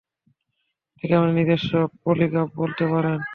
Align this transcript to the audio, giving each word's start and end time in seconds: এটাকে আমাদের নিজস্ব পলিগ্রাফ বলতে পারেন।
এটাকে 0.93 1.13
আমাদের 1.15 1.37
নিজস্ব 1.39 1.71
পলিগ্রাফ 2.03 2.49
বলতে 2.57 2.83
পারেন। 2.91 3.17